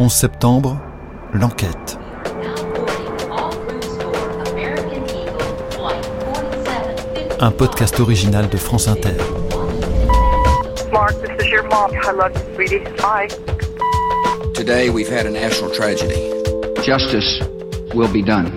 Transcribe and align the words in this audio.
11 0.00 0.12
septembre, 0.12 0.80
l'enquête. 1.32 1.98
Un 7.40 7.50
podcast 7.50 7.98
original 7.98 8.48
de 8.48 8.56
France 8.56 8.86
Inter. 8.86 9.16
Mark, 10.92 11.14
this 11.20 11.44
is 11.44 11.50
your 11.50 11.64
mom. 11.64 11.90
I 11.94 12.12
love 12.12 12.32
you, 12.32 12.54
sweetie. 12.54 12.84
Bye. 13.02 13.26
Today 14.54 14.88
we've 14.88 15.08
had 15.08 15.26
a 15.26 15.30
national 15.30 15.72
tragedy. 15.72 16.32
Justice 16.84 17.40
will 17.92 18.12
be 18.12 18.22
done. 18.22 18.52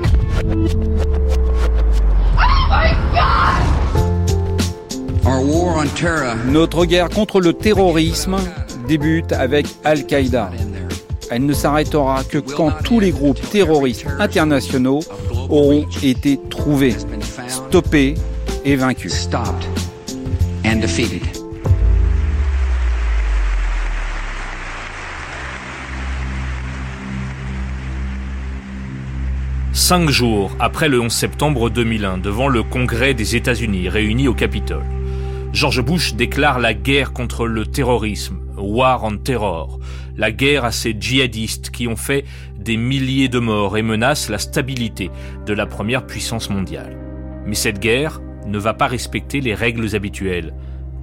Our 5.25 5.41
war 5.43 5.79
on 5.79 5.87
terror 5.95 6.35
Notre 6.45 6.85
guerre 6.85 7.09
contre 7.09 7.41
le 7.41 7.53
terrorisme 7.53 8.37
débute 8.87 9.31
avec 9.31 9.65
Al-Qaïda. 9.83 10.51
Elle 11.31 11.45
ne 11.45 11.53
s'arrêtera 11.53 12.25
que 12.25 12.39
quand 12.39 12.71
tous 12.83 12.99
les 12.99 13.11
groupes 13.11 13.39
terroristes 13.49 14.05
internationaux 14.19 14.99
auront 15.49 15.87
été 16.03 16.37
trouvés, 16.49 16.95
stoppés 17.47 18.15
et 18.65 18.75
vaincus. 18.75 19.29
Cinq 29.73 30.09
jours 30.09 30.51
après 30.59 30.89
le 30.89 30.99
11 30.99 31.11
septembre 31.11 31.69
2001, 31.69 32.17
devant 32.17 32.49
le 32.49 32.61
Congrès 32.61 33.13
des 33.13 33.37
États-Unis 33.37 33.87
réuni 33.87 34.27
au 34.27 34.33
Capitole, 34.33 34.83
George 35.53 35.81
Bush 35.81 36.13
déclare 36.13 36.59
la 36.59 36.73
guerre 36.73 37.13
contre 37.13 37.45
le 37.45 37.65
terrorisme, 37.65 38.37
War 38.57 39.03
on 39.03 39.17
Terror, 39.17 39.79
la 40.17 40.31
guerre 40.31 40.65
à 40.65 40.71
ces 40.71 40.95
djihadistes 40.99 41.69
qui 41.69 41.87
ont 41.87 41.95
fait 41.95 42.25
des 42.57 42.77
milliers 42.77 43.29
de 43.29 43.39
morts 43.39 43.77
et 43.77 43.81
menacent 43.81 44.29
la 44.29 44.37
stabilité 44.37 45.09
de 45.45 45.53
la 45.53 45.65
première 45.65 46.05
puissance 46.05 46.49
mondiale. 46.49 46.97
Mais 47.45 47.55
cette 47.55 47.79
guerre 47.79 48.21
ne 48.45 48.59
va 48.59 48.73
pas 48.73 48.87
respecter 48.87 49.41
les 49.41 49.53
règles 49.53 49.95
habituelles. 49.95 50.53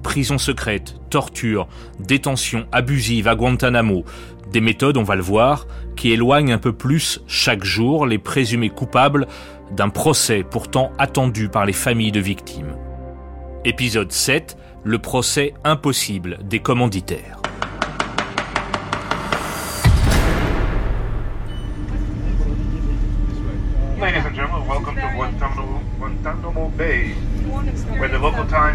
Prison 0.03 0.37
secrète, 0.37 0.95
torture, 1.09 1.67
détention 1.99 2.65
abusive 2.71 3.27
à 3.27 3.35
Guantanamo, 3.35 4.05
des 4.51 4.61
méthodes, 4.61 4.97
on 4.97 5.03
va 5.03 5.15
le 5.15 5.21
voir, 5.21 5.67
qui 5.95 6.11
éloignent 6.11 6.53
un 6.53 6.57
peu 6.57 6.73
plus 6.73 7.21
chaque 7.27 7.63
jour 7.63 8.05
les 8.05 8.17
présumés 8.17 8.69
coupables 8.69 9.27
d'un 9.71 9.89
procès 9.89 10.43
pourtant 10.49 10.91
attendu 10.97 11.49
par 11.49 11.65
les 11.65 11.73
familles 11.73 12.11
de 12.11 12.19
victimes. 12.19 12.75
Épisode 13.65 14.11
7, 14.11 14.57
le 14.83 14.97
procès 14.97 15.53
impossible 15.63 16.39
des 16.43 16.59
commanditaires. 16.59 17.41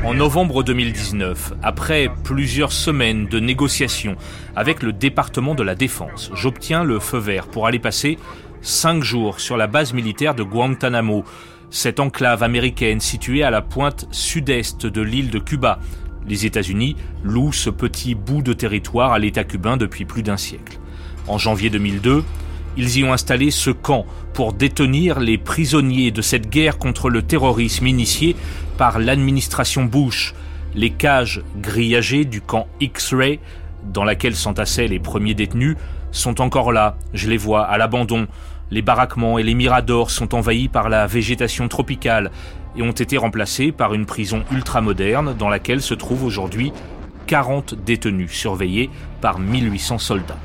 En 0.05 0.15
novembre 0.15 0.63
2019, 0.63 1.55
après 1.63 2.11
plusieurs 2.23 2.73
semaines 2.73 3.27
de 3.27 3.41
négociations 3.41 4.17
avec 4.55 4.83
le 4.83 4.93
département 4.93 5.55
de 5.55 5.63
la 5.63 5.75
Défense, 5.75 6.31
j'obtiens 6.35 6.85
le 6.85 7.01
feu 7.01 7.19
vert 7.19 7.47
pour 7.47 7.67
aller 7.67 7.79
passer 7.79 8.19
cinq 8.61 9.03
jours 9.03 9.41
sur 9.41 9.57
la 9.57 9.67
base 9.67 9.93
militaire 9.95 10.35
de 10.35 10.43
Guantanamo, 10.43 11.25
cette 11.71 11.99
enclave 11.99 12.43
américaine 12.43 13.01
située 13.01 13.43
à 13.43 13.51
la 13.51 13.63
pointe 13.63 14.07
sud-est 14.11 14.87
de 14.87 15.01
l'île 15.01 15.31
de 15.31 15.39
Cuba. 15.39 15.79
Les 16.29 16.47
États-Unis 16.47 16.97
louent 17.23 17.53
ce 17.53 17.71
petit 17.71 18.15
bout 18.15 18.43
de 18.43 18.53
territoire 18.53 19.13
à 19.13 19.19
l'État 19.19 19.45
cubain 19.45 19.77
depuis 19.77 20.05
plus 20.05 20.23
d'un 20.23 20.37
siècle. 20.37 20.79
En 21.27 21.39
janvier 21.39 21.71
2002, 21.71 22.23
ils 22.77 22.99
y 22.99 23.05
ont 23.05 23.13
installé 23.13 23.51
ce 23.51 23.71
camp 23.71 24.07
pour 24.33 24.53
détenir 24.53 25.21
les 25.21 25.39
prisonniers 25.39 26.11
de 26.11 26.23
cette 26.23 26.51
guerre 26.51 26.79
contre 26.79 27.09
le 27.09 27.23
terrorisme 27.23 27.87
initiée 27.87 28.37
par 28.77 28.99
l'administration 28.99 29.85
Bush. 29.85 30.35
Les 30.75 30.91
cages 30.91 31.43
grillagées 31.57 32.25
du 32.25 32.41
camp 32.41 32.67
X-Ray, 32.81 33.39
dans 33.93 34.05
laquelle 34.05 34.35
s'entassaient 34.35 34.89
les 34.89 34.99
premiers 34.99 35.35
détenus, 35.35 35.77
sont 36.11 36.41
encore 36.41 36.73
là, 36.73 36.97
je 37.13 37.29
les 37.29 37.37
vois, 37.37 37.65
à 37.65 37.79
l'abandon. 37.79 38.27
Les 38.71 38.83
baraquements 38.83 39.39
et 39.39 39.43
les 39.43 39.55
miradors 39.55 40.11
sont 40.11 40.35
envahis 40.35 40.69
par 40.69 40.89
la 40.89 41.07
végétation 41.07 41.69
tropicale 41.69 42.31
et 42.77 42.83
ont 42.83 42.91
été 42.91 43.19
remplacés 43.19 43.73
par 43.73 43.95
une 43.95 44.07
prison 44.07 44.43
ultramoderne 44.51 45.35
dans 45.39 45.49
laquelle 45.49 45.83
se 45.83 45.95
trouvent 45.95 46.25
aujourd'hui 46.25 46.73
40 47.27 47.75
détenus 47.85 48.33
surveillés 48.33 48.91
par 49.21 49.39
1800 49.39 49.99
soldats. 49.99 50.39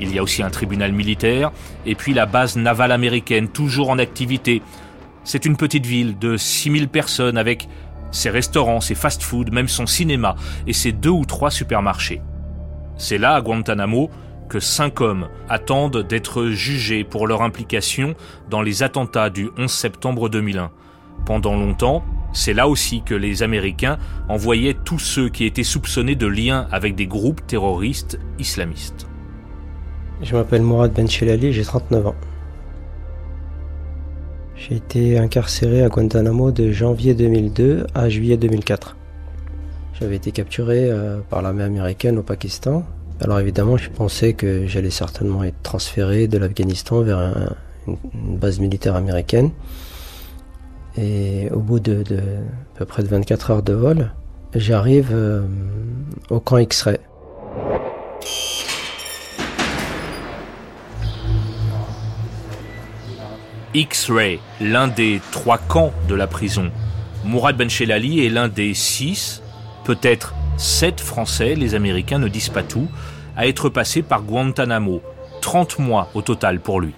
Il 0.00 0.14
y 0.14 0.18
a 0.18 0.22
aussi 0.22 0.42
un 0.42 0.50
tribunal 0.50 0.92
militaire 0.92 1.52
et 1.86 1.94
puis 1.94 2.14
la 2.14 2.26
base 2.26 2.56
navale 2.56 2.92
américaine 2.92 3.48
toujours 3.48 3.90
en 3.90 3.98
activité. 3.98 4.62
C'est 5.24 5.44
une 5.44 5.56
petite 5.56 5.86
ville 5.86 6.18
de 6.18 6.36
6000 6.36 6.88
personnes 6.88 7.36
avec 7.36 7.68
ses 8.10 8.30
restaurants, 8.30 8.80
ses 8.80 8.94
fast-food, 8.94 9.52
même 9.52 9.68
son 9.68 9.86
cinéma 9.86 10.34
et 10.66 10.72
ses 10.72 10.92
deux 10.92 11.10
ou 11.10 11.24
trois 11.24 11.50
supermarchés. 11.50 12.22
C'est 12.96 13.18
là, 13.18 13.34
à 13.34 13.40
Guantanamo, 13.40 14.10
que 14.48 14.60
cinq 14.60 15.00
hommes 15.00 15.28
attendent 15.48 16.06
d'être 16.08 16.46
jugés 16.46 17.04
pour 17.04 17.26
leur 17.26 17.42
implication 17.42 18.14
dans 18.48 18.62
les 18.62 18.82
attentats 18.82 19.30
du 19.30 19.48
11 19.56 19.70
septembre 19.70 20.28
2001. 20.28 20.70
Pendant 21.24 21.54
longtemps, 21.54 22.04
c'est 22.32 22.52
là 22.52 22.68
aussi 22.68 23.02
que 23.02 23.14
les 23.14 23.42
Américains 23.42 23.98
envoyaient 24.28 24.76
tous 24.84 24.98
ceux 24.98 25.28
qui 25.28 25.44
étaient 25.44 25.64
soupçonnés 25.64 26.16
de 26.16 26.26
liens 26.26 26.66
avec 26.72 26.94
des 26.94 27.06
groupes 27.06 27.46
terroristes 27.46 28.18
islamistes. 28.38 29.09
Je 30.22 30.34
m'appelle 30.36 30.62
Mourad 30.62 30.92
Benchelali, 30.92 31.52
j'ai 31.52 31.64
39 31.64 32.06
ans. 32.08 32.14
J'ai 34.54 34.76
été 34.76 35.18
incarcéré 35.18 35.82
à 35.82 35.88
Guantanamo 35.88 36.50
de 36.50 36.70
janvier 36.70 37.14
2002 37.14 37.86
à 37.94 38.08
juillet 38.08 38.36
2004. 38.36 38.96
J'avais 39.98 40.16
été 40.16 40.32
capturé 40.32 40.90
euh, 40.90 41.20
par 41.30 41.40
l'armée 41.42 41.62
américaine 41.64 42.18
au 42.18 42.22
Pakistan. 42.22 42.84
Alors 43.22 43.38
évidemment, 43.40 43.76
je 43.76 43.88
pensais 43.90 44.34
que 44.34 44.66
j'allais 44.66 44.90
certainement 44.90 45.44
être 45.44 45.60
transféré 45.62 46.26
de 46.28 46.36
l'Afghanistan 46.38 47.00
vers 47.02 47.18
un- 47.18 47.54
une, 47.86 47.96
une 48.14 48.36
base 48.36 48.60
militaire 48.60 48.96
américaine. 48.96 49.50
Et 50.98 51.48
au 51.52 51.60
bout 51.60 51.80
de, 51.80 52.02
de 52.02 52.16
à 52.18 52.78
peu 52.78 52.84
près 52.84 53.02
de 53.02 53.08
24 53.08 53.50
heures 53.50 53.62
de 53.62 53.72
vol, 53.72 54.10
j'arrive 54.54 55.10
euh, 55.12 55.42
au 56.28 56.40
camp 56.40 56.58
X-Ray. 56.58 56.98
X-Ray, 63.74 64.40
l'un 64.60 64.88
des 64.88 65.20
trois 65.30 65.58
camps 65.58 65.92
de 66.08 66.14
la 66.14 66.26
prison. 66.26 66.70
Mourad 67.24 67.56
Benchelali 67.56 68.24
est 68.24 68.30
l'un 68.30 68.48
des 68.48 68.74
six, 68.74 69.42
peut-être 69.84 70.34
sept 70.56 71.00
Français, 71.00 71.54
les 71.54 71.74
Américains 71.74 72.18
ne 72.18 72.28
disent 72.28 72.48
pas 72.48 72.62
tout, 72.62 72.88
à 73.36 73.46
être 73.46 73.68
passés 73.68 74.02
par 74.02 74.22
Guantanamo. 74.22 75.02
30 75.40 75.78
mois 75.78 76.10
au 76.14 76.22
total 76.22 76.60
pour 76.60 76.80
lui. 76.80 76.92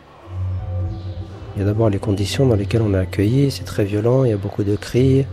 Il 1.55 1.61
y 1.61 1.63
a 1.63 1.67
d'abord 1.67 1.91
les 1.91 1.99
conditions 1.99 2.47
dans 2.47 2.57
lesquelles 2.57 2.83
on 2.83 2.95
est 2.95 2.99
accueilli, 2.99 3.51
c'est 3.51 3.65
très 3.65 3.85
violent, 3.85 4.25
il 4.25 4.31
y 4.31 4.35
a 4.35 4.39
beaucoup 4.39 4.65
de 4.65 4.75
cris, 4.75 5.27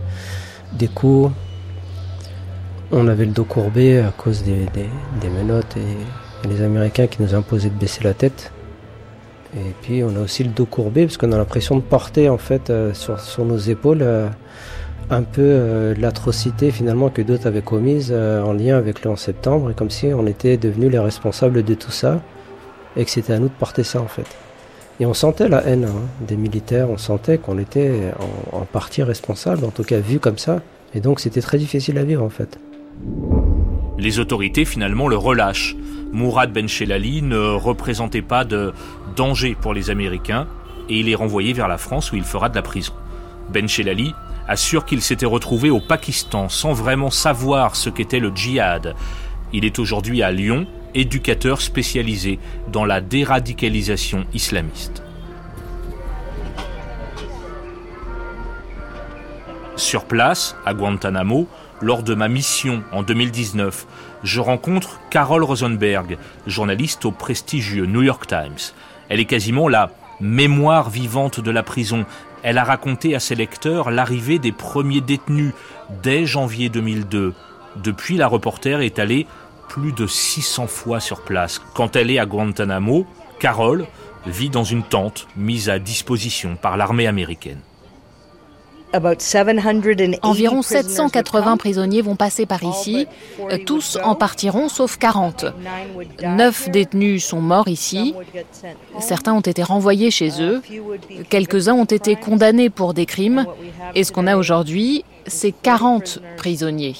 des 0.72 0.88
coups. 0.88 1.32
On 2.92 3.08
avait 3.08 3.24
le 3.24 3.32
dos 3.32 3.44
courbé 3.44 4.00
à 4.00 4.10
cause 4.10 4.42
des, 4.42 4.66
menottes 5.28 5.76
et 5.76 6.48
les 6.48 6.62
Américains 6.62 7.06
qui 7.06 7.22
nous 7.22 7.34
imposaient 7.34 7.70
de 7.70 7.78
baisser 7.78 8.04
la 8.04 8.14
tête. 8.14 8.52
Et 9.56 9.74
puis 9.82 10.04
on 10.04 10.14
a 10.16 10.20
aussi 10.20 10.44
le 10.44 10.50
dos 10.50 10.66
courbé 10.66 11.06
parce 11.06 11.16
qu'on 11.16 11.32
a 11.32 11.36
l'impression 11.36 11.76
de 11.76 11.80
porter 11.80 12.28
en 12.28 12.38
fait 12.38 12.70
euh, 12.70 12.94
sur, 12.94 13.44
nos 13.44 13.58
épaules 13.58 14.02
euh, 14.02 14.28
un 15.10 15.22
peu 15.22 15.42
euh, 15.42 15.94
l'atrocité 15.98 16.70
finalement 16.70 17.08
que 17.08 17.20
d'autres 17.20 17.48
avaient 17.48 17.62
commise 17.62 18.12
en 18.12 18.52
lien 18.52 18.76
avec 18.76 19.04
le 19.04 19.10
11 19.10 19.18
septembre 19.18 19.70
et 19.70 19.74
comme 19.74 19.90
si 19.90 20.06
on 20.06 20.26
était 20.26 20.56
devenus 20.56 20.92
les 20.92 21.00
responsables 21.00 21.64
de 21.64 21.74
tout 21.74 21.90
ça 21.90 22.20
et 22.96 23.04
que 23.04 23.10
c'était 23.10 23.32
à 23.32 23.38
nous 23.38 23.48
de 23.48 23.54
porter 23.58 23.82
ça 23.82 24.00
en 24.00 24.06
fait. 24.06 24.26
Et 25.00 25.06
on 25.06 25.14
sentait 25.14 25.48
la 25.48 25.66
haine 25.66 25.86
hein, 25.86 26.26
des 26.28 26.36
militaires, 26.36 26.90
on 26.90 26.98
sentait 26.98 27.38
qu'on 27.38 27.58
était 27.58 28.12
en, 28.52 28.58
en 28.58 28.64
partie 28.66 29.02
responsable, 29.02 29.64
en 29.64 29.70
tout 29.70 29.82
cas 29.82 29.98
vu 29.98 30.20
comme 30.20 30.36
ça. 30.36 30.60
Et 30.94 31.00
donc 31.00 31.20
c'était 31.20 31.40
très 31.40 31.58
difficile 31.58 31.96
à 31.98 32.04
vivre 32.04 32.22
en 32.22 32.28
fait. 32.28 32.58
Les 33.98 34.18
autorités 34.18 34.64
finalement 34.64 35.08
le 35.08 35.16
relâchent. 35.16 35.74
Mourad 36.12 36.52
Benchelali 36.52 37.22
ne 37.22 37.38
représentait 37.38 38.22
pas 38.22 38.44
de 38.44 38.72
danger 39.16 39.56
pour 39.60 39.74
les 39.74 39.90
Américains 39.90 40.46
et 40.88 40.98
il 40.98 41.08
est 41.08 41.14
renvoyé 41.14 41.52
vers 41.52 41.68
la 41.68 41.78
France 41.78 42.12
où 42.12 42.16
il 42.16 42.24
fera 42.24 42.48
de 42.48 42.56
la 42.56 42.62
prison. 42.62 42.92
Benchelali 43.52 44.14
assure 44.48 44.84
qu'il 44.84 45.02
s'était 45.02 45.26
retrouvé 45.26 45.70
au 45.70 45.80
Pakistan 45.80 46.48
sans 46.48 46.72
vraiment 46.72 47.10
savoir 47.10 47.76
ce 47.76 47.90
qu'était 47.90 48.18
le 48.18 48.32
djihad. 48.34 48.94
Il 49.52 49.64
est 49.64 49.78
aujourd'hui 49.78 50.22
à 50.22 50.32
Lyon, 50.32 50.66
éducateur 50.94 51.60
spécialisé 51.60 52.38
dans 52.72 52.84
la 52.84 53.00
déradicalisation 53.00 54.26
islamiste. 54.34 55.02
Sur 59.80 60.04
place, 60.04 60.56
à 60.66 60.74
Guantanamo, 60.74 61.48
lors 61.80 62.02
de 62.02 62.14
ma 62.14 62.28
mission 62.28 62.84
en 62.92 63.02
2019, 63.02 63.86
je 64.22 64.38
rencontre 64.38 65.00
Carol 65.08 65.42
Rosenberg, 65.42 66.18
journaliste 66.46 67.06
au 67.06 67.12
prestigieux 67.12 67.86
New 67.86 68.02
York 68.02 68.26
Times. 68.26 68.74
Elle 69.08 69.20
est 69.20 69.24
quasiment 69.24 69.68
la 69.68 69.90
mémoire 70.20 70.90
vivante 70.90 71.40
de 71.40 71.50
la 71.50 71.62
prison. 71.62 72.04
Elle 72.42 72.58
a 72.58 72.64
raconté 72.64 73.14
à 73.14 73.20
ses 73.20 73.34
lecteurs 73.34 73.90
l'arrivée 73.90 74.38
des 74.38 74.52
premiers 74.52 75.00
détenus 75.00 75.54
dès 76.02 76.26
janvier 76.26 76.68
2002. 76.68 77.32
Depuis, 77.76 78.18
la 78.18 78.28
reporter 78.28 78.82
est 78.82 78.98
allée 78.98 79.26
plus 79.70 79.92
de 79.92 80.06
600 80.06 80.66
fois 80.66 81.00
sur 81.00 81.22
place. 81.22 81.58
Quand 81.72 81.96
elle 81.96 82.10
est 82.10 82.18
à 82.18 82.26
Guantanamo, 82.26 83.06
Carol 83.38 83.86
vit 84.26 84.50
dans 84.50 84.64
une 84.64 84.82
tente 84.82 85.26
mise 85.38 85.70
à 85.70 85.78
disposition 85.78 86.56
par 86.56 86.76
l'armée 86.76 87.06
américaine. 87.06 87.60
Environ 90.22 90.62
780 90.62 91.56
prisonniers 91.56 92.02
vont 92.02 92.16
passer 92.16 92.46
par 92.46 92.62
ici. 92.62 93.06
Euh, 93.50 93.58
tous 93.64 93.98
en 94.02 94.14
partiront 94.14 94.68
sauf 94.68 94.96
40. 94.96 95.46
Neuf 96.22 96.68
détenus 96.70 97.24
sont 97.24 97.40
morts 97.40 97.68
ici. 97.68 98.14
Certains 98.98 99.34
ont 99.34 99.40
été 99.40 99.62
renvoyés 99.62 100.10
chez 100.10 100.42
eux. 100.42 100.62
Quelques-uns 101.28 101.74
ont 101.74 101.84
été 101.84 102.16
condamnés 102.16 102.70
pour 102.70 102.94
des 102.94 103.06
crimes. 103.06 103.46
Et 103.94 104.04
ce 104.04 104.12
qu'on 104.12 104.26
a 104.26 104.36
aujourd'hui, 104.36 105.04
c'est 105.26 105.52
40 105.52 106.20
prisonniers. 106.36 106.96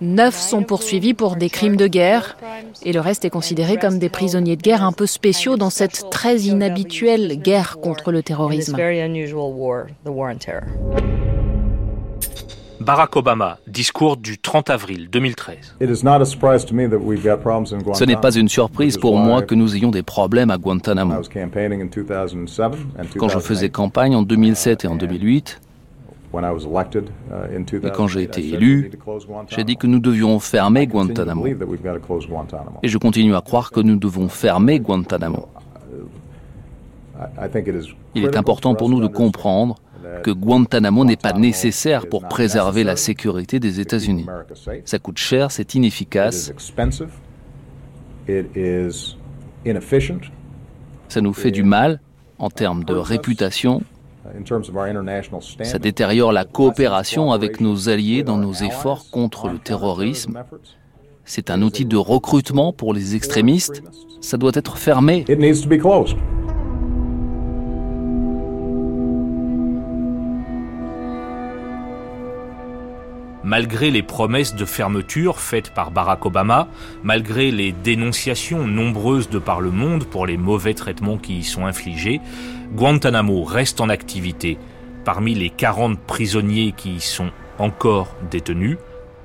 Neuf 0.00 0.34
sont 0.34 0.62
poursuivis 0.62 1.12
pour 1.12 1.36
des 1.36 1.50
crimes 1.50 1.76
de 1.76 1.86
guerre 1.86 2.38
et 2.82 2.92
le 2.92 3.00
reste 3.00 3.26
est 3.26 3.30
considéré 3.30 3.76
comme 3.76 3.98
des 3.98 4.08
prisonniers 4.08 4.56
de 4.56 4.62
guerre 4.62 4.82
un 4.82 4.92
peu 4.92 5.06
spéciaux 5.06 5.56
dans 5.56 5.68
cette 5.68 6.08
très 6.10 6.40
inhabituelle 6.40 7.36
guerre 7.36 7.78
contre 7.82 8.10
le 8.10 8.22
terrorisme. 8.22 8.76
Barack 12.80 13.16
Obama, 13.16 13.58
discours 13.66 14.16
du 14.16 14.38
30 14.38 14.70
avril 14.70 15.10
2013. 15.10 15.76
Ce 15.80 18.04
n'est 18.04 18.16
pas 18.16 18.34
une 18.34 18.48
surprise 18.48 18.96
pour 18.96 19.18
moi 19.18 19.42
que 19.42 19.54
nous 19.54 19.76
ayons 19.76 19.90
des 19.90 20.02
problèmes 20.02 20.50
à 20.50 20.56
Guantanamo. 20.56 21.16
Quand 23.18 23.28
je 23.28 23.38
faisais 23.38 23.68
campagne 23.68 24.16
en 24.16 24.22
2007 24.22 24.86
et 24.86 24.88
en 24.88 24.94
2008, 24.94 25.60
Uh, 25.60 25.69
Et 26.32 27.90
quand 27.92 28.06
j'ai 28.06 28.22
été 28.22 28.48
élu, 28.50 28.90
j'ai 29.48 29.64
dit 29.64 29.76
que 29.76 29.86
nous 29.86 29.98
devions 29.98 30.38
fermer 30.38 30.86
Guantanamo. 30.86 31.44
Et 32.82 32.88
je 32.88 32.98
continue 32.98 33.34
à 33.34 33.40
croire 33.40 33.70
que 33.72 33.80
nous 33.80 33.96
devons 33.96 34.28
fermer 34.28 34.78
Guantanamo. 34.78 35.48
Il 38.14 38.24
est 38.24 38.36
important 38.36 38.74
pour 38.74 38.88
nous 38.88 39.00
de 39.00 39.08
comprendre 39.08 39.76
que 40.22 40.30
Guantanamo 40.30 41.04
n'est 41.04 41.16
pas 41.16 41.32
nécessaire 41.32 42.08
pour 42.08 42.26
préserver 42.28 42.84
la 42.84 42.96
sécurité 42.96 43.58
des 43.58 43.80
États-Unis. 43.80 44.26
Ça 44.84 44.98
coûte 44.98 45.18
cher, 45.18 45.50
c'est 45.50 45.74
inefficace. 45.74 46.52
Ça 51.08 51.20
nous 51.20 51.32
fait 51.32 51.50
du 51.50 51.64
mal 51.64 52.00
en 52.38 52.50
termes 52.50 52.84
de 52.84 52.94
réputation 52.94 53.82
ça 55.62 55.78
détériore 55.78 56.32
la 56.32 56.44
coopération 56.44 57.32
avec 57.32 57.60
nos 57.60 57.88
alliés 57.88 58.22
dans 58.22 58.36
nos 58.36 58.52
efforts 58.52 59.10
contre 59.10 59.48
le 59.48 59.58
terrorisme. 59.58 60.42
C'est 61.24 61.50
un 61.50 61.62
outil 61.62 61.84
de 61.84 61.96
recrutement 61.96 62.72
pour 62.72 62.92
les 62.92 63.14
extrémistes. 63.14 63.82
Ça 64.20 64.36
doit 64.36 64.52
être 64.54 64.76
fermé. 64.76 65.24
Malgré 73.50 73.90
les 73.90 74.04
promesses 74.04 74.54
de 74.54 74.64
fermeture 74.64 75.40
faites 75.40 75.74
par 75.74 75.90
Barack 75.90 76.24
Obama, 76.24 76.68
malgré 77.02 77.50
les 77.50 77.72
dénonciations 77.72 78.64
nombreuses 78.64 79.28
de 79.28 79.40
par 79.40 79.60
le 79.60 79.72
monde 79.72 80.04
pour 80.04 80.24
les 80.24 80.36
mauvais 80.36 80.72
traitements 80.72 81.18
qui 81.18 81.38
y 81.38 81.42
sont 81.42 81.66
infligés, 81.66 82.20
Guantanamo 82.76 83.42
reste 83.42 83.80
en 83.80 83.88
activité. 83.88 84.56
Parmi 85.04 85.34
les 85.34 85.50
40 85.50 85.98
prisonniers 85.98 86.72
qui 86.76 86.94
y 86.94 87.00
sont 87.00 87.32
encore 87.58 88.14
détenus, 88.30 88.78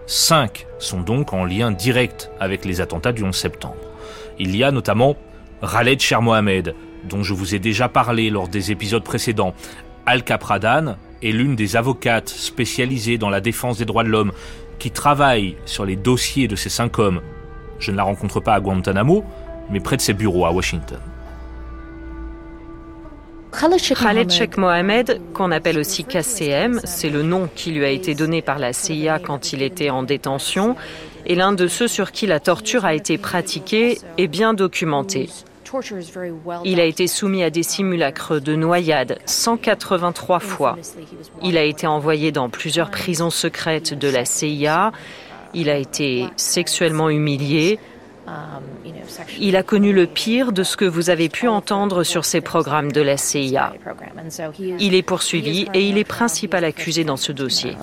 5 0.07 0.66
sont 0.80 1.01
donc 1.01 1.31
en 1.31 1.45
lien 1.45 1.69
direct 1.69 2.31
avec 2.39 2.66
les 2.66 2.81
attentats 2.81 3.12
du 3.12 3.24
11 3.24 3.36
septembre. 3.36 3.78
Il 4.39 4.56
y 4.56 4.63
a 4.63 4.71
notamment 4.71 5.18
Khaled 5.62 6.01
Mohamed, 6.19 6.74
dont 7.07 7.21
je 7.21 7.36
vous 7.36 7.54
ai 7.54 7.60
déjà 7.60 7.89
parlé 7.89 8.31
lors 8.31 8.48
des 8.48 8.71
épisodes 8.71 9.04
précédents, 9.04 9.54
Al-Kapradan 10.07 10.95
est 11.22 11.32
l'une 11.32 11.56
des 11.56 11.76
avocates 11.76 12.30
spécialisées 12.30 13.18
dans 13.18 13.30
la 13.30 13.42
défense 13.42 13.78
des 13.78 13.86
droits 13.86 14.04
de 14.04 14.10
l'homme 14.10 14.32
qui 14.80 14.92
travaille 14.92 15.56
sur 15.66 15.86
les 15.86 15.96
dossiers 15.96 16.48
de 16.48 16.56
ces 16.56 16.70
cinq 16.70 17.00
hommes. 17.00 17.22
Je 17.80 17.92
ne 17.92 17.98
la 17.98 18.04
rencontre 18.04 18.40
pas 18.40 18.54
à 18.54 18.60
Guantanamo, 18.60 19.24
mais 19.70 19.80
près 19.80 19.98
de 19.98 20.02
ses 20.02 20.14
bureaux 20.14 20.46
à 20.46 20.52
Washington. 20.52 21.00
Khaled 23.52 24.30
Sheikh 24.32 24.58
Mohamed, 24.58 25.22
qu'on 25.34 25.52
appelle 25.52 25.80
aussi 25.80 26.04
KCM, 26.04 26.82
c'est 26.84 27.10
le 27.10 27.24
nom 27.24 27.50
qui 27.56 27.72
lui 27.72 27.86
a 27.86 27.90
été 27.90 28.14
donné 28.14 28.42
par 28.42 28.60
la 28.60 28.74
CIA 28.74 29.20
quand 29.20 29.54
il 29.54 29.62
était 29.62 29.90
en 29.90 30.04
détention, 30.04 30.76
est 31.26 31.36
l'un 31.36 31.54
de 31.54 31.68
ceux 31.68 31.88
sur 31.88 32.12
qui 32.12 32.28
la 32.28 32.42
torture 32.42 32.84
a 32.84 32.94
été 32.94 33.18
pratiquée 33.18 34.00
et 34.18 34.28
bien 34.28 34.54
documentée. 34.54 35.30
Il 36.64 36.80
a 36.80 36.84
été 36.84 37.08
soumis 37.08 37.44
à 37.44 37.50
des 37.50 37.64
simulacres 37.64 38.40
de 38.40 38.56
noyade 38.56 39.20
183 39.26 40.40
fois. 40.40 40.78
Il 41.44 41.58
a 41.58 41.64
été 41.64 41.88
envoyé 41.88 42.32
dans 42.32 42.50
plusieurs 42.50 42.92
prisons 42.92 43.30
secrètes 43.30 43.94
de 43.94 44.08
la 44.08 44.26
CIA. 44.26 44.92
Il 45.54 45.70
a 45.70 45.78
été 45.78 46.28
sexuellement 46.36 47.10
humilié. 47.10 47.80
Il 49.40 49.56
a 49.56 49.64
connu 49.64 49.94
le 49.94 50.08
pire 50.08 50.52
de 50.52 50.64
ce 50.64 50.78
que 50.78 50.86
vous 50.86 51.10
avez 51.10 51.30
pu 51.30 51.48
entendre 51.48 52.04
sur 52.04 52.26
ces 52.26 52.42
programmes 52.42 52.92
de 52.92 53.02
la 53.02 53.18
CIA. 53.18 53.74
Il 54.80 54.96
est 54.96 55.04
poursuivi 55.04 55.68
et 55.74 55.88
il 55.88 55.98
est 55.98 56.04
principal 56.04 56.64
accusé 56.64 57.04
dans 57.04 57.18
ce 57.18 57.32
dossier. 57.32 57.78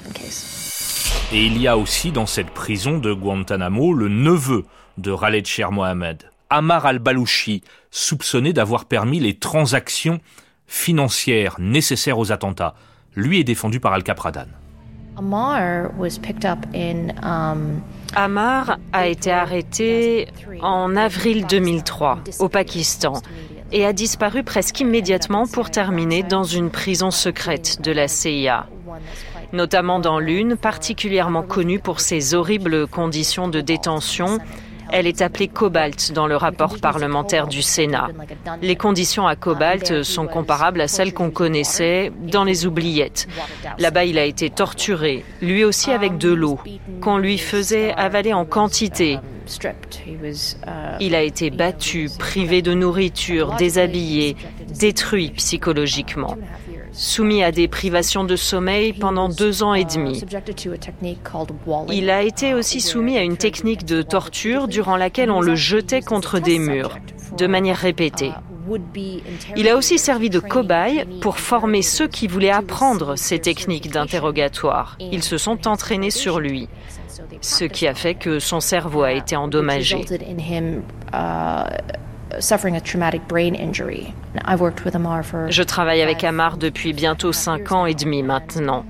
Et 1.33 1.47
il 1.47 1.61
y 1.61 1.67
a 1.67 1.79
aussi 1.79 2.13
dans 2.13 2.27
cette 2.27 2.51
prison 2.51 2.99
de 2.99 3.13
Guantanamo 3.13 3.95
le 3.95 4.09
neveu 4.09 4.65
de 4.99 5.15
Khaled 5.15 5.47
Sher 5.47 5.73
Mohamed, 5.73 6.25
Amar 6.53 6.85
al-Balouchi, 6.85 7.63
soupçonné 7.91 8.53
d'avoir 8.53 8.85
permis 8.85 9.21
les 9.21 9.33
transactions 9.39 10.21
financières 10.67 11.57
nécessaires 11.59 12.19
aux 12.19 12.31
attentats. 12.31 12.75
Lui 13.17 13.41
est 13.41 13.45
défendu 13.45 13.81
par 13.81 13.95
Al-Qapradan. 13.95 14.49
Amar 15.17 15.89
um, 18.71 18.77
a 18.93 19.07
été 19.07 19.31
arrêté 19.31 20.29
en 20.61 20.95
avril 20.95 21.47
2003 21.47 22.19
au 22.39 22.51
Pakistan 22.51 23.15
et 23.73 23.87
a 23.87 23.95
disparu 23.95 24.43
presque 24.43 24.81
immédiatement 24.81 25.47
pour 25.47 25.71
terminer 25.71 26.23
dans 26.23 26.45
une 26.45 26.69
prison 26.69 27.11
secrète 27.11 27.81
de 27.81 27.93
la 27.93 28.09
CIA, 28.09 28.67
notamment 29.55 30.01
dans 30.01 30.19
l'une 30.19 30.57
particulièrement 30.57 31.45
connue 31.45 31.79
pour 31.79 32.01
ses 32.01 32.35
horribles 32.35 32.87
conditions 32.87 33.49
de 33.49 33.63
détention 33.63 34.39
elle 34.93 35.07
est 35.07 35.23
appelée 35.23 35.49
Cobalt 35.49 36.13
dans 36.13 36.27
le 36.27 36.37
rapport 36.37 36.79
parlementaire 36.79 37.49
du 37.49 37.63
Sénat. 37.63 38.09
Les 38.61 38.77
conditions 38.77 39.27
à 39.27 39.37
Cobalt 39.37 40.03
sont 40.03 40.27
comparables 40.27 40.81
à 40.81 40.89
celles 40.89 41.15
qu'on 41.15 41.31
connaissait 41.31 42.13
dans 42.21 42.45
les 42.45 42.67
oubliettes. 42.67 43.27
Là-bas, 43.79 44.05
il 44.05 44.19
a 44.19 44.25
été 44.25 44.51
torturé, 44.51 45.25
lui 45.41 45.65
aussi 45.65 45.91
avec 45.91 46.19
de 46.19 46.33
l'eau, 46.33 46.59
qu'on 47.01 47.19
lui 47.19 47.39
faisait 47.39 47.93
avaler 47.95 48.33
en 48.33 48.45
quantité. 48.45 49.19
Il 51.01 51.15
a 51.15 51.23
été 51.23 51.51
battu, 51.51 52.09
privé 52.19 52.63
de 52.63 52.75
nourriture, 52.75 53.55
déshabillé, 53.57 54.37
détruit 54.79 55.31
psychologiquement 55.31 56.37
soumis 56.93 57.43
à 57.43 57.53
des 57.53 57.69
privations 57.69 58.25
de 58.25 58.37
sommeil 58.37 58.93
pendant 58.93 59.29
deux 59.29 59.63
ans 59.63 59.75
et 59.75 59.85
demi. 59.85 60.23
Il 61.89 62.11
a 62.11 62.23
été 62.23 62.55
aussi 62.55 62.81
soumis 62.81 63.19
à 63.19 63.23
une 63.23 63.37
technique 63.37 63.85
de 63.85 64.03
torture 64.03 64.69
durant 64.69 64.97
laquelle 64.97 65.31
on 65.31 65.41
le 65.41 65.55
jetait 65.55 66.03
contre 66.03 66.39
des 66.39 66.59
murs, 66.59 66.99
de 67.37 67.47
manière 67.47 67.77
répétée. 67.77 68.33
Il 69.57 69.69
a 69.69 69.77
aussi 69.77 69.99
servi 69.99 70.31
de 70.31 70.39
cobaye 70.39 71.05
pour 71.21 71.39
former 71.39 71.83
ceux 71.83 72.07
qui 72.07 72.27
voulaient 72.27 72.51
apprendre 72.51 73.17
ces 73.17 73.39
techniques 73.39 73.91
d'interrogatoire. 73.91 74.97
Ils 75.01 75.23
se 75.23 75.37
sont 75.37 75.67
entraînés 75.67 76.11
sur 76.11 76.39
lui, 76.39 76.69
ce 77.41 77.65
qui 77.65 77.87
a 77.87 77.95
fait 77.95 78.15
que 78.15 78.39
son 78.39 78.61
cerveau 78.61 79.03
a 79.03 79.13
été 79.13 79.37
endommagé. 79.37 80.05
Je 85.51 85.63
travaille 85.63 86.03
avec 86.03 86.25
Amar 86.25 86.57
depuis 86.57 86.93
bientôt 86.93 87.33
cinq 87.33 87.73
ans 87.73 87.87
et 87.87 87.95
demi 87.95 88.23
maintenant. 88.23 88.85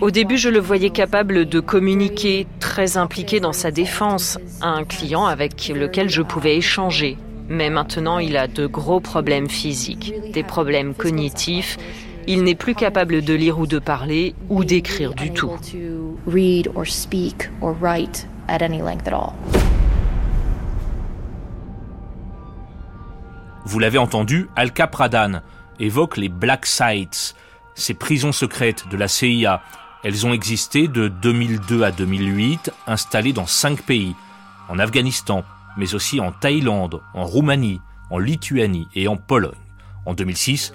Au 0.00 0.10
début, 0.10 0.36
je 0.36 0.48
le 0.48 0.58
voyais 0.58 0.90
capable 0.90 1.46
de 1.46 1.60
communiquer, 1.60 2.46
très 2.60 2.96
impliqué 2.96 3.40
dans 3.40 3.52
sa 3.52 3.70
défense, 3.70 4.38
un 4.60 4.84
client 4.84 5.26
avec 5.26 5.68
lequel 5.68 6.08
je 6.08 6.22
pouvais 6.22 6.56
échanger. 6.56 7.16
Mais 7.48 7.70
maintenant, 7.70 8.18
il 8.18 8.36
a 8.36 8.46
de 8.46 8.66
gros 8.66 9.00
problèmes 9.00 9.48
physiques, 9.48 10.12
des 10.32 10.42
problèmes 10.42 10.94
cognitifs. 10.94 11.78
Il 12.26 12.42
n'est 12.42 12.54
plus 12.54 12.74
capable 12.74 13.22
de 13.22 13.34
lire 13.34 13.58
ou 13.58 13.66
de 13.66 13.78
parler 13.78 14.34
ou 14.50 14.64
d'écrire 14.64 15.14
du 15.14 15.32
tout. 15.32 15.50
Vous 23.68 23.80
l'avez 23.80 23.98
entendu, 23.98 24.48
Alka 24.56 24.86
Pradhan 24.86 25.42
évoque 25.78 26.16
les 26.16 26.30
Black 26.30 26.64
Sites, 26.64 27.36
ces 27.74 27.92
prisons 27.92 28.32
secrètes 28.32 28.88
de 28.90 28.96
la 28.96 29.08
CIA. 29.08 29.60
Elles 30.02 30.24
ont 30.24 30.32
existé 30.32 30.88
de 30.88 31.08
2002 31.08 31.82
à 31.82 31.90
2008, 31.90 32.72
installées 32.86 33.34
dans 33.34 33.46
cinq 33.46 33.82
pays, 33.82 34.16
en 34.70 34.78
Afghanistan, 34.78 35.44
mais 35.76 35.94
aussi 35.94 36.18
en 36.18 36.32
Thaïlande, 36.32 37.02
en 37.12 37.26
Roumanie, 37.26 37.82
en 38.08 38.16
Lituanie 38.16 38.88
et 38.94 39.06
en 39.06 39.18
Pologne. 39.18 39.52
En 40.06 40.14
2006, 40.14 40.72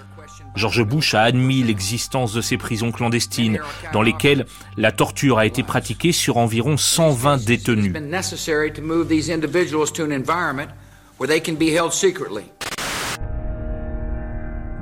George 0.54 0.84
Bush 0.84 1.14
a 1.14 1.22
admis 1.22 1.64
l'existence 1.64 2.32
de 2.32 2.40
ces 2.40 2.58
prisons 2.58 2.92
clandestines 2.92 3.58
dans 3.92 4.02
lesquelles 4.02 4.46
la 4.76 4.92
torture 4.92 5.38
a 5.38 5.46
été 5.46 5.64
pratiquée 5.64 6.12
sur 6.12 6.36
environ 6.36 6.76
120 6.76 7.44
détenus. 7.44 7.92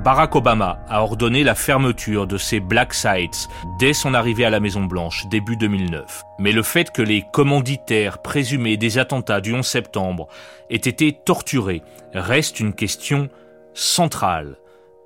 Barack 0.03 0.35
Obama 0.35 0.79
a 0.89 1.01
ordonné 1.01 1.45
la 1.45 1.55
fermeture 1.55 2.27
de 2.27 2.37
ces 2.37 2.59
black 2.59 2.93
sites 2.93 3.47
dès 3.79 3.93
son 3.93 4.13
arrivée 4.13 4.43
à 4.43 4.49
la 4.49 4.59
Maison 4.59 4.83
Blanche 4.83 5.27
début 5.27 5.55
2009. 5.55 6.23
Mais 6.39 6.51
le 6.51 6.61
fait 6.61 6.91
que 6.91 7.01
les 7.01 7.23
commanditaires 7.31 8.21
présumés 8.21 8.75
des 8.75 8.97
attentats 8.97 9.39
du 9.39 9.53
11 9.53 9.65
septembre 9.65 10.27
aient 10.69 10.75
été 10.75 11.13
torturés 11.13 11.83
reste 12.13 12.59
une 12.59 12.73
question 12.73 13.29
centrale 13.73 14.57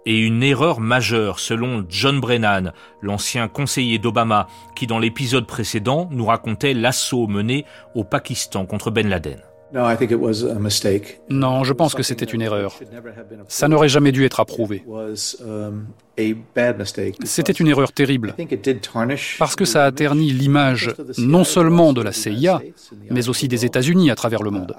et 0.07 0.17
une 0.17 0.41
erreur 0.41 0.79
majeure 0.79 1.39
selon 1.39 1.85
John 1.87 2.19
Brennan, 2.19 2.73
l'ancien 3.03 3.47
conseiller 3.47 3.99
d'Obama, 3.99 4.47
qui 4.75 4.87
dans 4.87 4.97
l'épisode 4.97 5.45
précédent 5.45 6.07
nous 6.09 6.25
racontait 6.25 6.73
l'assaut 6.73 7.27
mené 7.27 7.65
au 7.93 8.03
Pakistan 8.03 8.65
contre 8.65 8.89
Ben 8.89 9.07
Laden. 9.07 9.41
Non, 11.29 11.63
je 11.63 11.73
pense 11.73 11.93
que 11.93 12.03
c'était 12.03 12.25
une 12.25 12.41
erreur. 12.41 12.79
Ça 13.47 13.67
n'aurait 13.67 13.89
jamais 13.89 14.11
dû 14.11 14.25
être 14.25 14.39
approuvé. 14.39 14.83
C'était 17.23 17.51
une 17.51 17.67
erreur 17.67 17.91
terrible, 17.91 18.35
parce 19.37 19.55
que 19.55 19.65
ça 19.65 19.85
a 19.85 19.91
terni 19.91 20.31
l'image 20.31 20.95
non 21.17 21.43
seulement 21.43 21.93
de 21.93 22.01
la 22.01 22.11
CIA, 22.11 22.61
mais 23.11 23.29
aussi 23.29 23.47
des 23.47 23.65
États-Unis 23.65 24.09
à 24.09 24.15
travers 24.15 24.41
le 24.41 24.51
monde. 24.51 24.73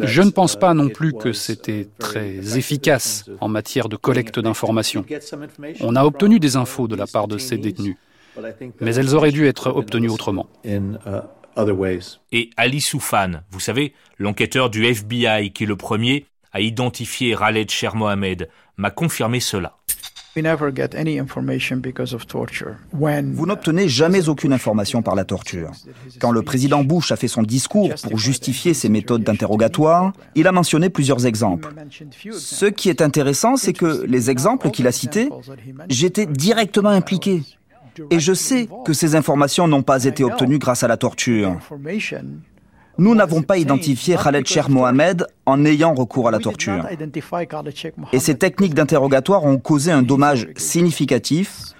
Je 0.00 0.22
ne 0.22 0.30
pense 0.30 0.56
pas 0.56 0.74
non 0.74 0.88
plus 0.88 1.12
que 1.12 1.32
c'était 1.32 1.88
très 1.98 2.58
efficace 2.58 3.24
en 3.40 3.48
matière 3.48 3.88
de 3.88 3.96
collecte 3.96 4.38
d'informations. 4.38 5.04
On 5.80 5.96
a 5.96 6.04
obtenu 6.04 6.40
des 6.40 6.56
infos 6.56 6.88
de 6.88 6.96
la 6.96 7.06
part 7.06 7.28
de 7.28 7.38
ces 7.38 7.56
détenus, 7.56 7.96
mais 8.80 8.94
elles 8.94 9.14
auraient 9.14 9.32
dû 9.32 9.46
être 9.46 9.70
obtenues 9.70 10.10
autrement. 10.10 10.46
Et 12.32 12.50
Ali 12.56 12.80
Soufan, 12.80 13.42
vous 13.50 13.60
savez, 13.60 13.94
l'enquêteur 14.18 14.70
du 14.70 14.84
FBI 14.84 15.52
qui 15.52 15.66
le 15.66 15.76
premier 15.76 16.26
a 16.52 16.60
identifié 16.60 17.34
Khaled 17.34 17.70
Sher 17.70 17.94
Mohamed, 17.94 18.48
m'a 18.76 18.90
confirmé 18.90 19.40
cela. 19.40 19.76
Vous 22.92 23.46
n'obtenez 23.46 23.88
jamais 23.88 24.28
aucune 24.28 24.52
information 24.52 25.02
par 25.02 25.16
la 25.16 25.24
torture. 25.24 25.72
Quand 26.20 26.30
le 26.30 26.42
président 26.42 26.84
Bush 26.84 27.10
a 27.10 27.16
fait 27.16 27.28
son 27.28 27.42
discours 27.42 27.90
pour 28.02 28.16
justifier 28.16 28.72
ses 28.72 28.88
méthodes 28.88 29.24
d'interrogatoire, 29.24 30.12
il 30.36 30.46
a 30.46 30.52
mentionné 30.52 30.88
plusieurs 30.88 31.26
exemples. 31.26 31.74
Ce 32.32 32.66
qui 32.66 32.90
est 32.90 33.02
intéressant, 33.02 33.56
c'est 33.56 33.72
que 33.72 34.04
les 34.06 34.30
exemples 34.30 34.70
qu'il 34.70 34.86
a 34.86 34.92
cités, 34.92 35.28
j'étais 35.88 36.26
directement 36.26 36.90
impliqué. 36.90 37.42
Et 38.10 38.20
je 38.20 38.32
sais 38.32 38.68
que 38.84 38.92
ces 38.92 39.14
informations 39.14 39.68
n'ont 39.68 39.82
pas 39.82 40.04
été 40.04 40.24
obtenues 40.24 40.58
grâce 40.58 40.82
à 40.82 40.88
la 40.88 40.96
torture. 40.96 41.58
Nous 42.98 43.14
n'avons 43.14 43.42
pas 43.42 43.56
identifié 43.56 44.16
Khaled 44.22 44.46
Sher 44.46 44.68
Mohamed 44.68 45.26
en 45.46 45.64
ayant 45.64 45.94
recours 45.94 46.28
à 46.28 46.30
la 46.30 46.38
torture. 46.38 46.86
Et 48.12 48.18
ces 48.18 48.36
techniques 48.36 48.74
d'interrogatoire 48.74 49.44
ont 49.44 49.58
causé 49.58 49.90
un 49.90 50.02
dommage 50.02 50.48
significatif, 50.56 51.74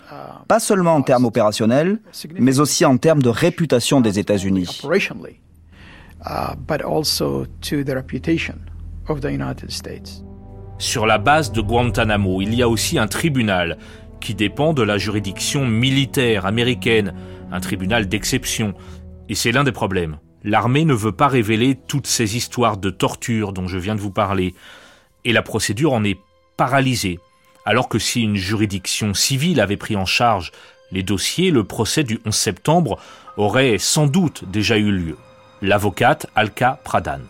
pas 0.48 0.60
seulement 0.60 0.94
en 0.94 1.02
termes 1.02 1.26
opérationnels, 1.26 2.00
mais 2.38 2.58
aussi 2.58 2.84
en 2.84 2.96
termes 2.96 3.22
de 3.22 3.28
réputation 3.28 4.00
des 4.00 4.18
États-Unis. 4.18 4.80
Sur 10.78 11.06
la 11.06 11.18
base 11.18 11.52
de 11.52 11.60
Guantanamo, 11.60 12.40
il 12.40 12.54
y 12.54 12.62
a 12.62 12.68
aussi 12.68 12.98
un 12.98 13.06
tribunal 13.06 13.76
qui 14.20 14.34
dépend 14.34 14.72
de 14.72 14.82
la 14.82 14.98
juridiction 14.98 15.66
militaire 15.66 16.46
américaine, 16.46 17.14
un 17.50 17.60
tribunal 17.60 18.08
d'exception. 18.08 18.74
Et 19.28 19.34
c'est 19.34 19.52
l'un 19.52 19.64
des 19.64 19.72
problèmes. 19.72 20.18
L'armée 20.42 20.84
ne 20.84 20.94
veut 20.94 21.12
pas 21.12 21.28
révéler 21.28 21.78
toutes 21.88 22.06
ces 22.06 22.36
histoires 22.36 22.76
de 22.76 22.90
torture 22.90 23.52
dont 23.52 23.66
je 23.66 23.78
viens 23.78 23.94
de 23.94 24.00
vous 24.00 24.10
parler, 24.10 24.54
et 25.24 25.32
la 25.32 25.42
procédure 25.42 25.92
en 25.92 26.04
est 26.04 26.18
paralysée, 26.56 27.18
alors 27.66 27.88
que 27.88 27.98
si 27.98 28.22
une 28.22 28.36
juridiction 28.36 29.12
civile 29.14 29.60
avait 29.60 29.76
pris 29.76 29.96
en 29.96 30.06
charge 30.06 30.52
les 30.92 31.02
dossiers, 31.02 31.50
le 31.50 31.64
procès 31.64 32.04
du 32.04 32.20
11 32.24 32.34
septembre 32.34 32.98
aurait 33.36 33.78
sans 33.78 34.06
doute 34.06 34.44
déjà 34.50 34.76
eu 34.76 34.90
lieu. 34.90 35.16
L'avocate 35.62 36.26
Alka 36.34 36.80
Pradhan. 36.84 37.20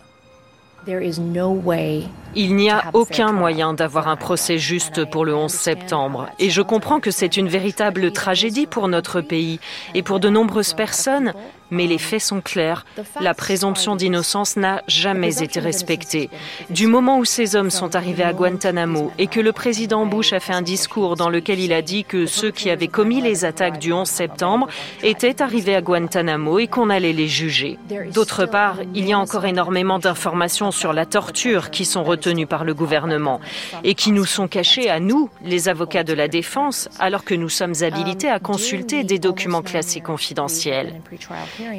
Il 2.33 2.55
n'y 2.55 2.69
a 2.69 2.85
aucun 2.93 3.33
moyen 3.33 3.73
d'avoir 3.73 4.07
un 4.07 4.15
procès 4.15 4.57
juste 4.57 5.03
pour 5.03 5.25
le 5.25 5.35
11 5.35 5.51
septembre. 5.51 6.29
Et 6.39 6.49
je 6.49 6.61
comprends 6.61 7.01
que 7.01 7.11
c'est 7.11 7.35
une 7.35 7.49
véritable 7.49 8.13
tragédie 8.13 8.67
pour 8.67 8.87
notre 8.87 9.19
pays 9.19 9.59
et 9.95 10.01
pour 10.01 10.21
de 10.21 10.29
nombreuses 10.29 10.73
personnes, 10.73 11.33
mais 11.71 11.87
les 11.87 11.97
faits 11.97 12.21
sont 12.21 12.39
clairs. 12.39 12.85
La 13.19 13.33
présomption 13.33 13.97
d'innocence 13.97 14.55
n'a 14.55 14.81
jamais 14.87 15.43
été 15.43 15.59
respectée. 15.59 16.29
Du 16.69 16.87
moment 16.87 17.17
où 17.17 17.25
ces 17.25 17.57
hommes 17.57 17.69
sont 17.69 17.95
arrivés 17.97 18.23
à 18.23 18.33
Guantanamo 18.33 19.11
et 19.17 19.27
que 19.27 19.41
le 19.41 19.51
président 19.51 20.05
Bush 20.05 20.31
a 20.31 20.39
fait 20.39 20.53
un 20.53 20.61
discours 20.61 21.15
dans 21.15 21.29
lequel 21.29 21.59
il 21.59 21.73
a 21.73 21.81
dit 21.81 22.05
que 22.05 22.25
ceux 22.27 22.51
qui 22.51 22.69
avaient 22.69 22.87
commis 22.87 23.21
les 23.21 23.43
attaques 23.43 23.79
du 23.79 23.91
11 23.91 24.07
septembre 24.07 24.67
étaient 25.03 25.41
arrivés 25.41 25.75
à 25.75 25.81
Guantanamo 25.81 26.59
et 26.59 26.67
qu'on 26.67 26.89
allait 26.89 27.13
les 27.13 27.27
juger. 27.27 27.77
D'autre 28.13 28.45
part, 28.45 28.77
il 28.93 29.05
y 29.05 29.13
a 29.13 29.19
encore 29.19 29.45
énormément 29.45 29.99
d'informations 29.99 30.71
sur 30.71 30.93
la 30.93 31.05
torture 31.05 31.71
qui 31.71 31.83
sont 31.83 32.03
retenues 32.03 32.20
par 32.47 32.63
le 32.63 32.73
gouvernement 32.73 33.39
et 33.83 33.95
qui 33.95 34.11
nous 34.11 34.25
sont 34.25 34.47
cachées 34.47 34.89
à 34.89 34.99
nous, 34.99 35.29
les 35.43 35.69
avocats 35.69 36.03
de 36.03 36.13
la 36.13 36.27
défense, 36.27 36.89
alors 36.99 37.23
que 37.23 37.33
nous 37.33 37.49
sommes 37.49 37.73
habilités 37.81 38.29
à 38.29 38.39
consulter 38.39 39.03
des 39.03 39.19
documents 39.19 39.61
classés 39.61 40.01
confidentiels. 40.01 41.01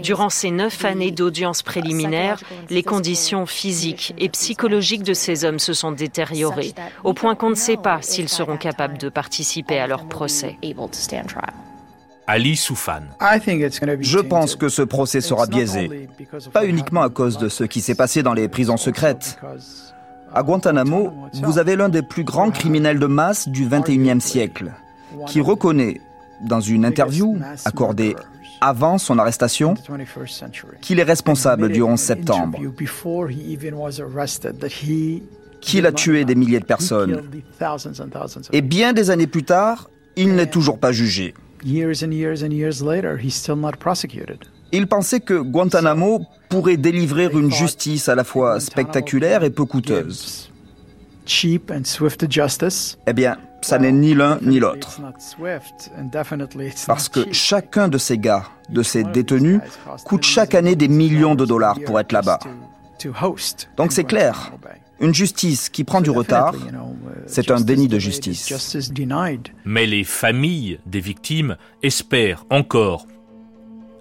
Durant 0.02 0.30
ces 0.30 0.50
neuf 0.50 0.84
années 0.84 1.10
d'audience 1.10 1.62
préliminaire, 1.62 2.38
les 2.70 2.82
conditions 2.82 3.46
physiques 3.46 4.14
et 4.18 4.28
psychologiques 4.28 5.04
de 5.04 5.14
ces 5.14 5.44
hommes 5.44 5.58
se 5.60 5.72
sont 5.72 5.92
détériorées, 5.92 6.74
au 7.04 7.14
point 7.14 7.34
qu'on 7.34 7.50
ne 7.50 7.54
sait 7.54 7.76
pas 7.76 7.98
s'ils 8.02 8.28
seront 8.28 8.56
capables 8.56 8.98
de 8.98 9.08
participer 9.08 9.78
à 9.78 9.86
leur 9.86 10.06
procès. 10.06 10.56
Ali 12.26 12.56
Soufan. 12.56 13.02
Je 14.00 14.18
pense 14.20 14.56
que 14.56 14.68
ce 14.68 14.82
procès 14.82 15.20
sera 15.20 15.46
biaisé, 15.46 16.08
pas 16.52 16.64
uniquement 16.64 17.02
à 17.02 17.10
cause 17.10 17.36
de 17.36 17.48
ce 17.48 17.64
qui 17.64 17.80
s'est 17.80 17.94
passé 17.94 18.22
dans 18.22 18.32
les 18.32 18.48
prisons 18.48 18.76
secrètes. 18.76 19.38
À 20.34 20.42
Guantanamo, 20.42 21.12
vous 21.42 21.58
avez 21.58 21.76
l'un 21.76 21.88
des 21.88 22.02
plus 22.02 22.24
grands 22.24 22.50
criminels 22.50 22.98
de 22.98 23.06
masse 23.06 23.48
du 23.48 23.66
21e 23.68 24.20
siècle, 24.20 24.72
qui 25.26 25.40
reconnaît, 25.40 26.00
dans 26.42 26.60
une 26.60 26.84
interview 26.84 27.38
accordée 27.64 28.16
avant 28.60 28.98
son 28.98 29.18
arrestation 29.18 29.74
qu'il 30.80 30.98
est 30.98 31.04
responsable 31.04 31.68
du 31.68 31.82
11 31.82 32.00
septembre, 32.00 32.58
qu'il 35.60 35.86
a 35.86 35.92
tué 35.92 36.24
des 36.24 36.34
milliers 36.34 36.60
de 36.60 36.64
personnes. 36.64 37.22
Et 38.52 38.62
bien 38.62 38.92
des 38.92 39.10
années 39.10 39.26
plus 39.26 39.44
tard, 39.44 39.88
il 40.16 40.34
n'est 40.34 40.50
toujours 40.50 40.78
pas 40.78 40.92
jugé. 40.92 41.34
Il 44.72 44.86
pensait 44.86 45.20
que 45.20 45.34
Guantanamo 45.34 46.22
pourrait 46.48 46.78
délivrer 46.78 47.28
une 47.32 47.52
justice 47.52 48.08
à 48.08 48.14
la 48.14 48.24
fois 48.24 48.58
spectaculaire 48.58 49.44
et 49.44 49.50
peu 49.50 49.66
coûteuse. 49.66 50.50
Eh 53.06 53.12
bien, 53.12 53.36
ça 53.60 53.78
n'est 53.78 53.92
ni 53.92 54.14
l'un 54.14 54.38
ni 54.42 54.58
l'autre. 54.58 55.00
Parce 56.86 57.08
que 57.08 57.32
chacun 57.32 57.88
de 57.88 57.98
ces 57.98 58.18
gars, 58.18 58.44
de 58.70 58.82
ces 58.82 59.04
détenus, 59.04 59.60
coûte 60.04 60.24
chaque 60.24 60.54
année 60.54 60.74
des 60.74 60.88
millions 60.88 61.34
de 61.34 61.44
dollars 61.44 61.78
pour 61.86 62.00
être 62.00 62.12
là-bas. 62.12 62.40
Donc 63.76 63.92
c'est 63.92 64.04
clair, 64.04 64.52
une 65.00 65.14
justice 65.14 65.68
qui 65.68 65.84
prend 65.84 66.00
du 66.00 66.10
retard, 66.10 66.54
c'est 67.26 67.50
un 67.50 67.60
déni 67.60 67.88
de 67.88 67.98
justice. 67.98 68.52
Mais 69.64 69.86
les 69.86 70.04
familles 70.04 70.78
des 70.86 71.00
victimes 71.00 71.56
espèrent 71.82 72.44
encore. 72.50 73.06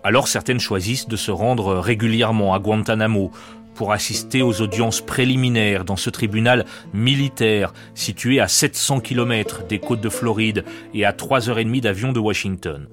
Alors 0.03 0.27
certaines 0.27 0.59
choisissent 0.59 1.07
de 1.07 1.15
se 1.15 1.31
rendre 1.31 1.75
régulièrement 1.75 2.53
à 2.53 2.59
Guantanamo 2.59 3.31
pour 3.75 3.91
assister 3.91 4.41
aux 4.41 4.61
audiences 4.61 5.01
préliminaires 5.01 5.85
dans 5.85 5.95
ce 5.95 6.09
tribunal 6.09 6.65
militaire 6.93 7.73
situé 7.93 8.39
à 8.39 8.47
700 8.47 8.99
km 8.99 9.65
des 9.67 9.79
côtes 9.79 10.01
de 10.01 10.09
Floride 10.09 10.65
et 10.93 11.05
à 11.05 11.11
3h30 11.11 11.81
d'avion 11.81 12.11
de 12.11 12.19
Washington. 12.19 12.87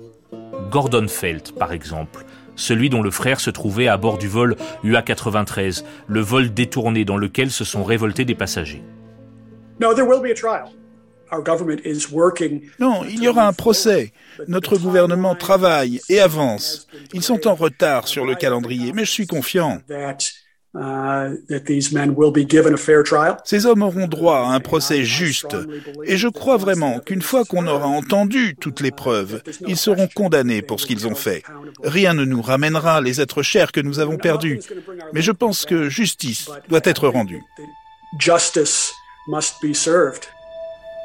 Gordon 0.71 1.09
Felt, 1.09 1.53
par 1.53 1.73
exemple, 1.73 2.25
celui 2.57 2.91
dont 2.91 3.03
le 3.03 3.11
frère 3.11 3.41
se 3.41 3.51
trouvait 3.51 3.89
à 3.89 3.97
bord 3.97 4.19
du 4.19 4.29
vol 4.29 4.57
UA-93, 4.85 5.85
le 6.09 6.21
vol 6.21 6.53
détourné 6.53 7.05
dans 7.05 7.17
lequel 7.17 7.51
se 7.51 7.65
sont 7.65 7.85
révoltés 7.85 8.25
des 8.25 8.35
passagers. 8.35 8.83
Non, 12.79 13.05
il 13.05 13.23
y 13.23 13.29
aura 13.29 13.47
un 13.47 13.53
procès. 13.53 14.13
Notre 14.47 14.79
gouvernement 14.79 15.35
travaille 15.35 16.01
et 16.09 16.21
avance. 16.21 16.87
Ils 17.13 17.23
sont 17.23 17.47
en 17.47 17.55
retard 17.55 18.09
sur 18.09 18.25
le 18.25 18.35
calendrier, 18.35 18.93
mais 18.93 19.05
je 19.05 19.11
suis 19.11 19.27
confiant. 19.27 19.81
Ces 23.45 23.67
hommes 23.67 23.83
auront 23.83 24.07
droit 24.07 24.39
à 24.39 24.53
un 24.53 24.61
procès 24.61 25.03
juste. 25.05 25.57
Et 26.05 26.17
je 26.17 26.29
crois 26.29 26.57
vraiment 26.57 27.01
qu'une 27.01 27.23
fois 27.23 27.45
qu'on 27.45 27.67
aura 27.67 27.87
entendu 27.87 28.55
toutes 28.61 28.81
les 28.81 28.91
preuves, 28.91 29.43
ils 29.67 29.79
seront 29.79 30.09
condamnés 30.15 30.63
pour 30.63 30.79
ce 30.79 30.87
qu'ils 30.87 31.09
ont 31.09 31.15
fait. 31.15 31.43
Rien 31.83 32.15
ne 32.15 32.25
nous 32.25 32.43
ramènera 32.43 33.01
les 33.01 33.21
êtres 33.21 33.43
chers 33.43 33.73
que 33.73 33.81
nous 33.81 33.99
avons 33.99 34.19
perdus. 34.19 34.61
Mais 35.13 35.23
je 35.23 35.33
pense 35.33 35.65
que 35.65 35.89
justice 35.89 36.51
doit 36.69 36.81
être 36.85 37.09
rendue. 37.09 37.43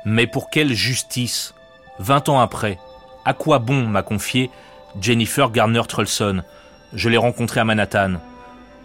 Mais 0.06 0.28
pour 0.28 0.50
quelle 0.50 0.74
justice? 0.74 1.54
Vingt 2.00 2.28
ans 2.28 2.40
après, 2.40 2.78
à 3.24 3.34
quoi 3.34 3.60
bon 3.60 3.88
m'a 3.88 4.04
confié 4.04 4.50
Jennifer 5.00 5.50
Garner 5.50 5.84
Trulson? 5.88 6.44
Je 6.94 7.10
l'ai 7.10 7.18
rencontrée 7.18 7.62
à 7.62 7.66
Manhattan. 7.66 8.16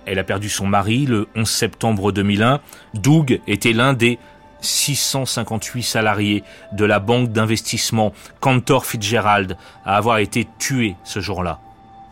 Elle 0.07 0.19
a 0.19 0.25
perdu 0.25 0.49
son 0.49 0.67
mari 0.67 1.07
le 1.07 1.29
11 1.35 1.49
septembre 1.49 2.13
2001. 2.13 2.61
Doug 2.95 3.41
était 3.47 3.73
l'un 3.73 3.95
des 3.95 4.19
658 4.61 5.83
salariés 5.83 6.45
de 6.73 6.85
la 6.85 7.01
banque 7.01 7.31
d'investissement 7.33 8.13
Cantor 8.41 8.87
Fitzgerald 8.87 9.57
à 9.85 9.97
avoir 9.97 10.19
été 10.19 10.49
tué 10.59 10.95
ce 11.05 11.21
jour-là. 11.21 11.59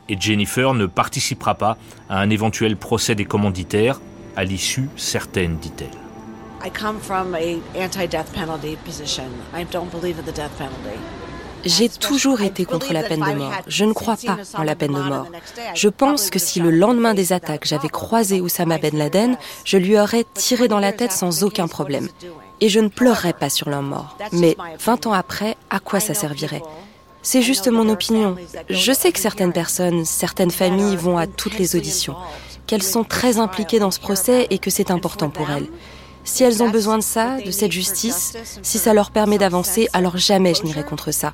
Et 0.09 0.21
Jennifer 0.21 0.75
ne 0.75 0.87
participera 0.87 1.55
pas 1.55 1.77
à 2.09 2.21
un 2.21 2.31
éventuel 2.31 2.77
procès 2.77 3.15
des 3.15 3.25
commanditaires, 3.25 4.01
à 4.37 4.45
l'issue 4.45 4.89
certaine, 4.97 5.57
dit-elle. 5.59 6.06
J'ai 11.65 11.89
toujours 11.89 12.43
été 12.43 12.65
contre 12.65 12.93
la 12.93 13.03
peine 13.03 13.21
de 13.21 13.35
mort. 13.35 13.53
Je 13.67 13.85
ne 13.85 13.93
crois 13.93 14.17
pas 14.17 14.39
en 14.55 14.63
la 14.63 14.77
peine 14.77 14.93
de 14.93 15.01
mort. 15.01 15.27
Je 15.75 15.89
pense 15.89 16.31
que 16.31 16.39
si 16.39 16.61
le 16.61 16.71
lendemain 16.71 17.15
des 17.15 17.33
attaques 17.33 17.67
j'avais 17.67 17.89
croisé 17.89 18.41
Oussama 18.41 18.79
Ben 18.79 18.97
Laden, 18.97 19.37
je 19.65 19.77
lui 19.77 19.99
aurais 19.99 20.25
tiré 20.35 20.69
dans 20.69 20.79
la 20.79 20.93
tête 20.93 21.13
sans 21.13 21.43
aucun 21.43 21.67
problème. 21.67 22.09
Et 22.61 22.69
je 22.69 22.81
ne 22.81 22.89
pleurerais 22.89 23.33
pas 23.33 23.51
sur 23.51 23.69
leur 23.69 23.83
mort. 23.83 24.17
Mais 24.33 24.57
20 24.79 25.07
ans 25.09 25.13
après, 25.13 25.57
à 25.69 25.81
quoi 25.81 26.01
ça 26.01 26.15
servirait? 26.15 26.63
C'est 27.23 27.43
juste 27.43 27.69
mon 27.69 27.89
opinion. 27.89 28.37
Je 28.71 28.93
sais 28.93 29.11
que 29.11 29.19
certaines 29.19 29.53
personnes, 29.53 30.05
certaines 30.05 30.53
familles 30.53 30.97
vont 30.97 31.19
à 31.19 31.27
toutes 31.27 31.59
les 31.59 31.75
auditions, 31.75 32.15
qu'elles 32.69 32.85
sont 32.85 33.03
très 33.03 33.39
impliquées 33.39 33.81
dans 33.81 33.91
ce 33.91 33.99
procès 33.99 34.47
et 34.51 34.59
que 34.59 34.71
c'est 34.71 34.93
important 34.93 35.31
pour 35.31 35.51
elles. 35.51 35.67
Si 36.26 36.42
elles 36.45 36.62
ont 36.62 36.68
besoin 36.68 36.99
de 36.99 37.02
ça, 37.02 37.38
de 37.40 37.50
cette 37.50 37.73
justice, 37.73 38.37
si 38.61 38.78
ça 38.78 38.92
leur 38.92 39.11
permet 39.11 39.38
d'avancer, 39.38 39.88
alors 39.95 40.18
jamais 40.18 40.54
je 40.54 40.64
n'irai 40.64 40.85
contre 40.85 41.12
ça. 41.12 41.33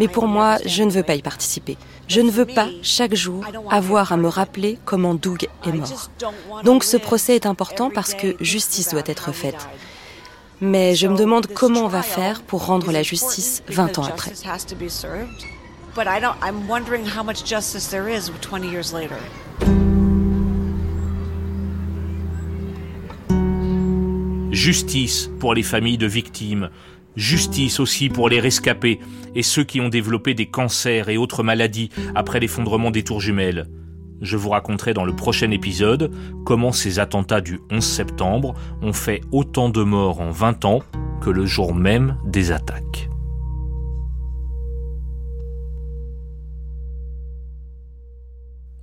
Mais 0.00 0.08
pour 0.08 0.26
moi, 0.26 0.56
je 0.64 0.82
ne 0.82 0.90
veux 0.90 1.02
pas 1.02 1.14
y 1.14 1.22
participer. 1.22 1.76
Je 2.08 2.22
ne 2.22 2.30
veux 2.30 2.46
pas, 2.46 2.68
chaque 2.82 3.14
jour, 3.14 3.44
avoir 3.70 4.12
à 4.12 4.16
me 4.16 4.28
rappeler 4.28 4.78
comment 4.86 5.14
Doug 5.14 5.46
est 5.66 5.72
mort. 5.72 6.10
Donc 6.64 6.84
ce 6.84 6.96
procès 6.96 7.36
est 7.36 7.44
important 7.46 7.90
parce 7.90 8.14
que 8.14 8.34
justice 8.40 8.88
doit 8.88 9.02
être 9.06 9.30
faite. 9.32 9.68
Mais 10.62 10.94
je 10.94 11.06
me 11.06 11.16
demande 11.16 11.46
comment 11.46 11.84
on 11.84 11.88
va 11.88 12.02
faire 12.02 12.42
pour 12.42 12.64
rendre 12.66 12.90
la 12.92 13.02
justice 13.02 13.62
20 13.68 13.98
ans 13.98 14.04
après. 14.04 14.32
Justice 24.60 25.30
pour 25.40 25.54
les 25.54 25.62
familles 25.62 25.96
de 25.96 26.06
victimes, 26.06 26.68
justice 27.16 27.80
aussi 27.80 28.10
pour 28.10 28.28
les 28.28 28.40
rescapés 28.40 29.00
et 29.34 29.42
ceux 29.42 29.64
qui 29.64 29.80
ont 29.80 29.88
développé 29.88 30.34
des 30.34 30.50
cancers 30.50 31.08
et 31.08 31.16
autres 31.16 31.42
maladies 31.42 31.88
après 32.14 32.40
l'effondrement 32.40 32.90
des 32.90 33.02
tours 33.02 33.22
jumelles. 33.22 33.68
Je 34.20 34.36
vous 34.36 34.50
raconterai 34.50 34.92
dans 34.92 35.06
le 35.06 35.16
prochain 35.16 35.50
épisode 35.50 36.12
comment 36.44 36.72
ces 36.72 36.98
attentats 36.98 37.40
du 37.40 37.58
11 37.70 37.82
septembre 37.82 38.54
ont 38.82 38.92
fait 38.92 39.22
autant 39.32 39.70
de 39.70 39.82
morts 39.82 40.20
en 40.20 40.30
20 40.30 40.66
ans 40.66 40.80
que 41.22 41.30
le 41.30 41.46
jour 41.46 41.74
même 41.74 42.18
des 42.26 42.52
attaques. 42.52 43.08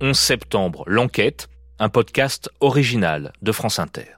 11 0.00 0.18
septembre, 0.18 0.82
l'enquête, 0.88 1.48
un 1.78 1.88
podcast 1.88 2.50
original 2.58 3.32
de 3.42 3.52
France 3.52 3.78
Inter. 3.78 4.16